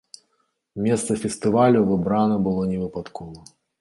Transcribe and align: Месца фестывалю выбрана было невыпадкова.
Месца 0.85 1.17
фестывалю 1.25 1.83
выбрана 1.91 2.39
было 2.49 2.65
невыпадкова. 2.73 3.39